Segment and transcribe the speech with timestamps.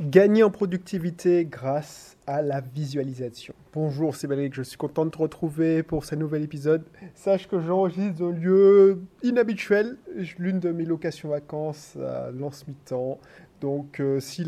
[0.00, 3.54] Gagner en productivité grâce à la visualisation.
[3.72, 6.82] Bonjour, c'est Valérie, je suis content de te retrouver pour ce nouvel épisode.
[7.14, 9.96] Sache que j'enregistre un lieu inhabituel,
[10.36, 13.20] l'une de mes locations vacances à lance mi-temps.
[13.60, 14.44] Donc euh, si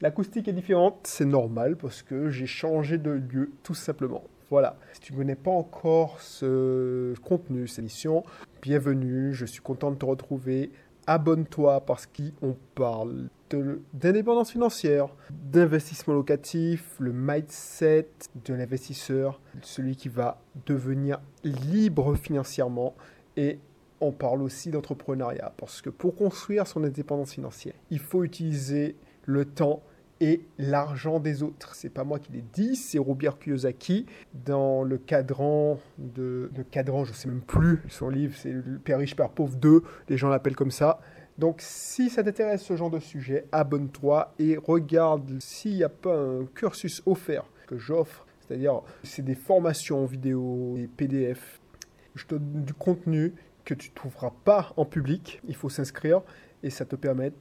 [0.00, 4.24] l'acoustique est différente, c'est normal parce que j'ai changé de lieu tout simplement.
[4.50, 4.76] Voilà.
[4.94, 8.24] Si tu ne connais pas encore ce contenu, cette émission,
[8.60, 9.32] bienvenue.
[9.34, 10.72] Je suis content de te retrouver.
[11.06, 13.28] Abonne-toi parce qu'on parle
[13.92, 18.08] d'indépendance financière, d'investissement locatif, le mindset
[18.44, 22.94] de l'investisseur, celui qui va devenir libre financièrement
[23.36, 23.58] et
[24.00, 28.96] on parle aussi d'entrepreneuriat parce que pour construire son indépendance financière, il faut utiliser
[29.26, 29.82] le temps
[30.20, 31.74] et l'argent des autres.
[31.74, 34.06] C'est pas moi qui l'ai dit, c'est Robert Kiyosaki
[34.44, 38.98] dans le cadran de, de cadran, je sais même plus son livre, c'est le Père
[38.98, 41.00] riche, Père pauvre 2, les gens l'appellent comme ça.
[41.40, 46.14] Donc si ça t'intéresse ce genre de sujet, abonne-toi et regarde s'il n'y a pas
[46.14, 48.26] un cursus offert que j'offre.
[48.40, 51.62] C'est-à-dire, c'est des formations vidéo, des PDF.
[52.14, 53.32] Je te donne du contenu
[53.64, 55.40] que tu ne trouveras pas en public.
[55.48, 56.20] Il faut s'inscrire
[56.62, 57.32] et ça te permet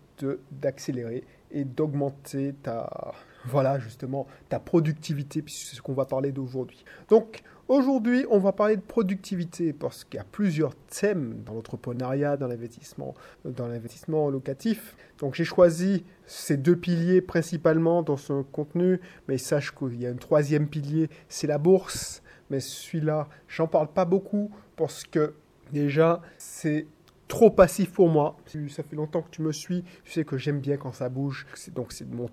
[0.52, 3.14] d'accélérer et d'augmenter ta,
[3.46, 6.84] voilà, justement, ta productivité, puisque c'est ce qu'on va parler d'aujourd'hui.
[7.10, 12.38] Donc, aujourd'hui, on va parler de productivité parce qu'il y a plusieurs thèmes dans l'entrepreneuriat,
[12.38, 14.96] dans l'investissement, dans l'investissement locatif.
[15.20, 20.10] Donc, j'ai choisi ces deux piliers principalement dans ce contenu, mais sache qu'il y a
[20.10, 22.22] un troisième pilier, c'est la bourse.
[22.50, 25.36] Mais celui-là, j'en parle pas beaucoup parce que
[25.72, 26.88] déjà, c'est
[27.30, 28.36] trop passif pour moi.
[28.68, 31.46] Ça fait longtemps que tu me suis, tu sais que j'aime bien quand ça bouge.
[31.74, 32.30] Donc c'est mon,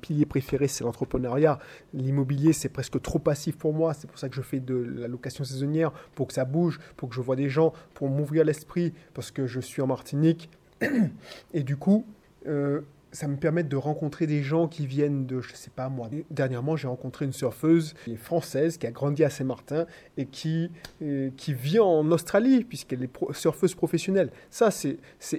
[0.00, 1.58] pilier préféré, c'est l'entrepreneuriat.
[1.92, 3.92] L'immobilier, c'est presque trop passif pour moi.
[3.94, 7.08] C'est pour ça que je fais de la location saisonnière, pour que ça bouge, pour
[7.08, 10.48] que je vois des gens, pour m'ouvrir l'esprit, parce que je suis en Martinique.
[11.52, 12.06] Et du coup,
[12.46, 12.82] euh,
[13.12, 16.08] ça me permet de rencontrer des gens qui viennent de, je sais pas moi.
[16.30, 20.70] Dernièrement, j'ai rencontré une surfeuse qui est française, qui a grandi à Saint-Martin et qui,
[21.02, 24.30] euh, qui vit en Australie, puisqu'elle est surfeuse professionnelle.
[24.50, 24.98] Ça, c'est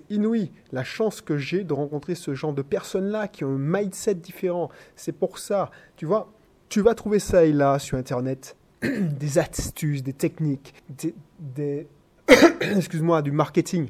[0.10, 0.52] inouï.
[0.72, 4.70] La chance que j'ai de rencontrer ce genre de personnes-là qui ont un mindset différent.
[4.96, 6.32] C'est pour ça, tu vois,
[6.70, 8.56] tu vas trouver ça et là sur Internet.
[8.82, 11.88] des astuces, des techniques, des, des
[12.62, 13.90] excuse-moi, du marketing.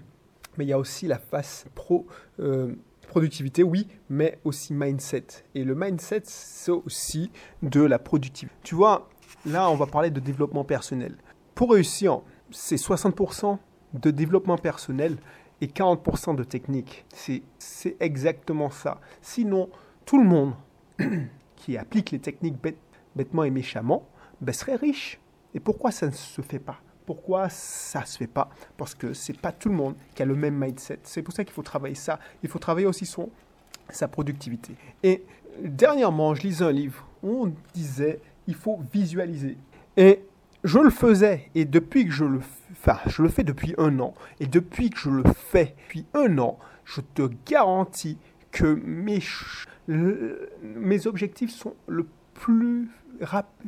[0.57, 2.05] Mais il y a aussi la face pro.
[2.39, 2.73] Euh,
[3.11, 5.27] productivité, oui, mais aussi mindset.
[5.53, 7.29] Et le mindset, c'est aussi
[7.61, 8.55] de la productivité.
[8.63, 9.09] Tu vois,
[9.45, 11.17] là, on va parler de développement personnel.
[11.53, 13.57] Pour réussir, c'est 60%
[13.93, 15.17] de développement personnel
[15.59, 17.05] et 40% de technique.
[17.13, 19.01] C'est exactement ça.
[19.21, 19.69] Sinon,
[20.05, 20.53] tout le monde
[21.57, 22.57] qui applique les techniques
[23.15, 24.07] bêtement et méchamment
[24.39, 25.19] ben, serait riche.
[25.53, 26.79] Et pourquoi ça ne se fait pas?
[27.11, 30.33] Pourquoi ça se fait pas Parce que c'est pas tout le monde qui a le
[30.33, 30.99] même mindset.
[31.03, 32.21] C'est pour ça qu'il faut travailler ça.
[32.41, 33.29] Il faut travailler aussi son,
[33.89, 34.75] sa productivité.
[35.03, 35.25] Et
[35.61, 39.57] dernièrement, je lisais un livre où on disait il faut visualiser.
[39.97, 40.23] Et
[40.63, 42.39] je le faisais et depuis que je le
[42.71, 46.37] enfin, je le fais depuis un an et depuis que je le fais depuis un
[46.37, 48.17] an, je te garantis
[48.51, 49.19] que mes,
[49.89, 52.89] mes objectifs sont le plus,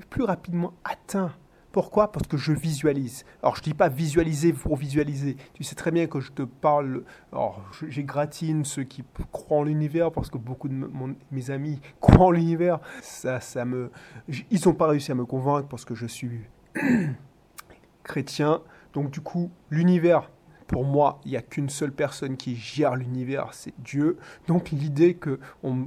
[0.10, 1.34] plus rapidement atteints
[1.74, 2.12] pourquoi?
[2.12, 3.26] Parce que je visualise.
[3.42, 5.38] Alors, je ne dis pas visualiser pour visualiser.
[5.56, 7.04] Tu sais très bien que je te parle.
[7.32, 10.88] Alors, j'égratine ceux qui croient en l'univers parce que beaucoup de
[11.32, 12.80] mes amis croient en l'univers.
[13.02, 13.90] Ça, ça me.
[14.28, 16.42] Ils n'ont pas réussi à me convaincre parce que je suis
[18.04, 18.62] chrétien.
[18.94, 20.30] Donc, du coup, l'univers,
[20.68, 24.20] pour moi, il n'y a qu'une seule personne qui gère l'univers, c'est Dieu.
[24.48, 25.40] Donc l'idée que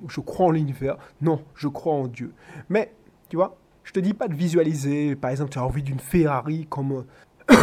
[0.08, 2.34] je crois en l'univers, non, je crois en Dieu.
[2.69, 2.92] Mais,
[3.28, 6.66] tu vois, je te dis pas de visualiser, par exemple, tu as envie d'une Ferrari
[6.69, 7.06] comme...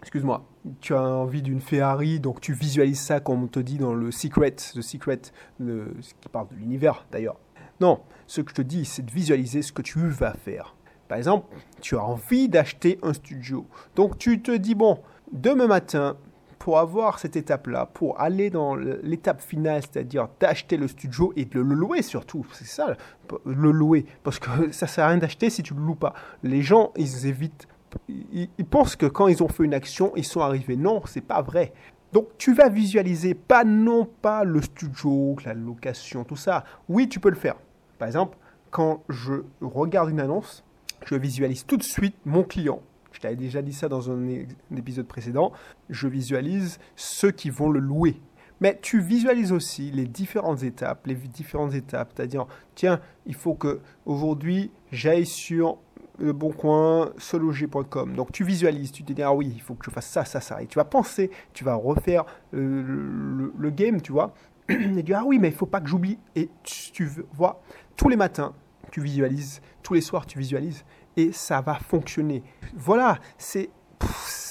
[0.00, 0.42] Excuse-moi,
[0.80, 4.10] tu as envie d'une Ferrari, donc tu visualises ça comme on te dit dans le
[4.10, 5.20] Secret, Secret,
[5.60, 7.36] le, ce qui parle de l'univers d'ailleurs.
[7.80, 10.74] Non, ce que je te dis, c'est de visualiser ce que tu vas faire.
[11.08, 13.66] Par exemple, tu as envie d'acheter un studio.
[13.96, 15.00] Donc tu te dis, bon,
[15.32, 16.16] demain matin,
[16.64, 21.60] pour avoir cette étape-là, pour aller dans l'étape finale, c'est-à-dire d'acheter le studio et de
[21.60, 22.96] le louer surtout, c'est ça,
[23.44, 26.14] le louer, parce que ça sert à rien d'acheter si tu le loues pas.
[26.42, 27.68] Les gens, ils évitent,
[28.08, 30.78] ils, pensent que quand ils ont fait une action, ils sont arrivés.
[30.78, 31.74] Non, c'est pas vrai.
[32.14, 36.64] Donc tu vas visualiser pas non pas le studio, la location, tout ça.
[36.88, 37.56] Oui, tu peux le faire.
[37.98, 38.38] Par exemple,
[38.70, 40.64] quand je regarde une annonce,
[41.04, 42.80] je visualise tout de suite mon client
[43.24, 44.28] t'avais déjà dit ça dans un,
[44.76, 45.52] épisode précédent,
[45.90, 48.20] je visualise ceux qui vont le louer.
[48.60, 53.80] Mais tu visualises aussi les différentes étapes, les différentes étapes, c'est-à-dire, tiens, il faut que
[54.06, 55.78] aujourd'hui j'aille sur
[56.18, 58.14] le bon coin, seloger.com.
[58.14, 60.40] Donc tu visualises, tu te dis, ah oui, il faut que je fasse ça, ça,
[60.40, 60.62] ça.
[60.62, 64.32] Et tu vas penser, tu vas refaire le, le game, tu vois.
[64.68, 67.62] et dit ah oui mais il faut pas que j'oublie et tu, tu vois
[67.96, 68.54] tous les matins
[68.90, 70.84] tu visualises tous les soirs tu visualises
[71.16, 72.42] et ça va fonctionner.
[72.74, 73.70] Voilà c'est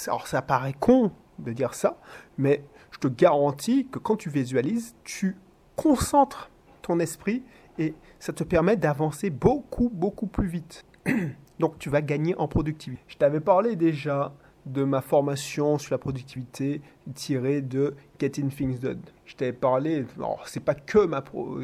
[0.08, 2.00] alors ça paraît con de dire ça
[2.38, 5.38] mais je te garantis que quand tu visualises tu
[5.76, 6.50] concentres
[6.82, 7.44] ton esprit
[7.78, 10.86] et ça te permet d'avancer beaucoup beaucoup plus vite.
[11.60, 13.02] Donc tu vas gagner en productivité.
[13.08, 14.34] Je t'avais parlé déjà
[14.66, 16.82] de ma formation sur la productivité
[17.14, 19.02] tirée de Getting Things Done.
[19.26, 21.60] Je t'avais parlé, alors c'est pas que ma pro,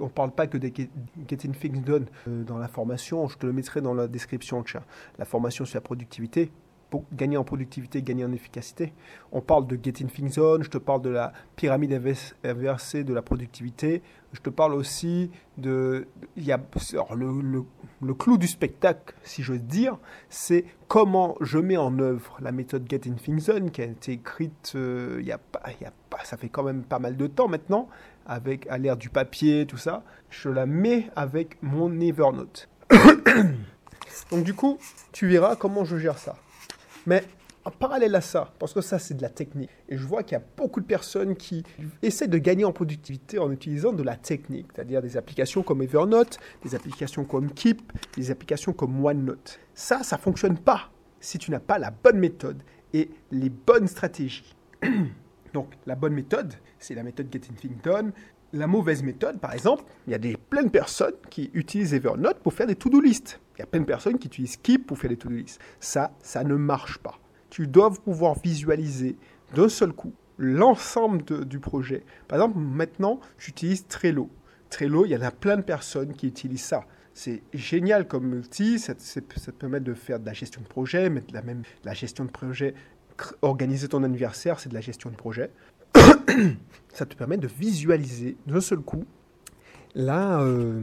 [0.00, 0.72] on parle pas que de
[1.28, 4.64] Getting Things Done euh, dans la formation, je te le mettrai dans la description,
[5.18, 6.50] la formation sur la productivité
[7.12, 8.92] gagner en productivité, gagner en efficacité.
[9.32, 12.00] On parle de Getting Things On, je te parle de la pyramide
[12.44, 14.02] inversée de la productivité.
[14.32, 16.06] Je te parle aussi de...
[16.36, 16.60] Il y a,
[17.14, 17.64] le,
[18.00, 19.98] le, clou du spectacle, si j'ose dire,
[20.28, 24.72] c'est comment je mets en œuvre la méthode Getting Things On qui a été écrite
[24.74, 27.16] euh, il, y a pas, il y a pas, ça fait quand même pas mal
[27.16, 27.88] de temps maintenant,
[28.26, 30.02] avec à l'ère du papier, tout ça.
[30.30, 32.68] Je la mets avec mon Evernote.
[34.30, 34.78] Donc du coup,
[35.12, 36.36] tu verras comment je gère ça.
[37.06, 37.24] Mais
[37.64, 40.32] en parallèle à ça, parce que ça c'est de la technique, et je vois qu'il
[40.32, 41.62] y a beaucoup de personnes qui
[42.02, 46.38] essaient de gagner en productivité en utilisant de la technique, c'est-à-dire des applications comme Evernote,
[46.64, 49.60] des applications comme Keep, des applications comme OneNote.
[49.74, 50.90] Ça, ça fonctionne pas
[51.20, 52.62] si tu n'as pas la bonne méthode
[52.92, 54.54] et les bonnes stratégies.
[55.54, 58.12] Donc la bonne méthode, c'est la méthode Getting Things Done.
[58.52, 62.40] La mauvaise méthode, par exemple, il y a des, plein de personnes qui utilisent Evernote
[62.40, 63.40] pour faire des to-do list.
[63.56, 65.58] Il y a plein de personnes qui utilisent Keep pour faire des to-do list.
[65.80, 67.18] Ça, ça ne marche pas.
[67.48, 69.16] Tu dois pouvoir visualiser
[69.54, 72.04] d'un seul coup l'ensemble du projet.
[72.28, 74.28] Par exemple, maintenant, j'utilise Trello.
[74.68, 76.84] Trello, il y en a plein de personnes qui utilisent ça.
[77.14, 81.22] C'est génial comme outil, ça, te permet de faire de la gestion de projet, mais
[81.22, 82.74] de la même la gestion de projet,
[83.40, 85.50] organiser ton anniversaire, c'est de la gestion de projet.
[86.92, 89.06] ça te permet de visualiser d'un seul coup
[89.94, 90.82] là, euh,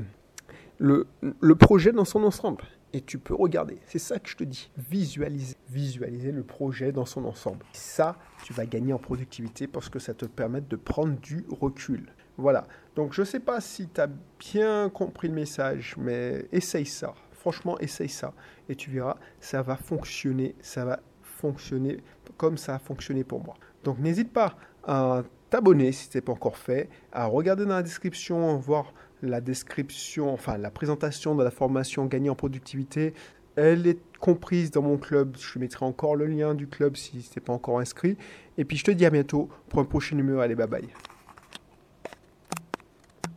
[0.77, 2.63] le, le, projet dans son ensemble.
[2.91, 3.77] Et tu peux regarder.
[3.85, 4.71] C'est ça que je te dis.
[4.77, 5.55] Visualiser.
[5.69, 7.65] Visualiser le projet dans son ensemble.
[7.73, 12.11] Ça, tu vas gagner en productivité parce que ça te permet de prendre du recul.
[12.37, 12.65] Voilà.
[12.95, 14.07] Donc je ne sais pas si tu as
[14.39, 17.13] bien compris le message, mais essaye ça.
[17.31, 18.33] Franchement, essaye ça.
[18.69, 20.55] Et tu verras, ça va fonctionner.
[20.61, 21.99] Ça va fonctionner
[22.37, 23.55] comme ça a fonctionné pour moi.
[23.83, 27.83] Donc n'hésite pas à t'abonner si ce n'est pas encore fait, à regarder dans la
[27.83, 33.13] description, voir la description, enfin la présentation de la formation Gagner en productivité.
[33.55, 35.35] Elle est comprise dans mon club.
[35.37, 38.15] Je mettrai encore le lien du club si ce n'est pas encore inscrit.
[38.57, 40.39] Et puis je te dis à bientôt pour un prochain numéro.
[40.39, 40.87] Allez, bye bye.